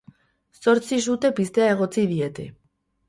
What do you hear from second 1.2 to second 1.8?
piztea